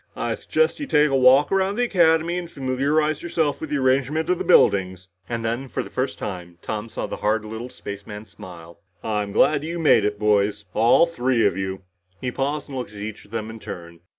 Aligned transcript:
I 0.15 0.33
suggest 0.33 0.79
you 0.79 0.87
take 0.87 1.11
a 1.11 1.15
walk 1.15 1.51
around 1.51 1.75
the 1.75 1.83
Academy 1.83 2.35
and 2.39 2.49
familiarize 2.49 3.21
yourselves 3.21 3.59
with 3.61 3.69
the 3.69 3.77
arrangement 3.77 4.31
of 4.31 4.39
the 4.39 4.43
buildings." 4.43 5.09
And 5.29 5.45
then, 5.45 5.67
for 5.67 5.83
the 5.83 5.91
first 5.91 6.17
time, 6.17 6.57
Tom 6.63 6.89
saw 6.89 7.05
the 7.05 7.17
hard 7.17 7.45
little 7.45 7.69
spaceman 7.69 8.25
smile. 8.25 8.79
"I'm 9.03 9.31
glad 9.31 9.63
you 9.63 9.77
made 9.77 10.03
it, 10.03 10.17
boys. 10.17 10.65
All 10.73 11.05
three 11.05 11.45
of 11.45 11.55
you." 11.55 11.83
He 12.19 12.31
paused 12.31 12.67
and 12.67 12.79
looked 12.79 12.93
at 12.95 12.97
each 12.97 13.25
of 13.25 13.29
them 13.29 13.51
in 13.51 13.59
turn. 13.59 13.99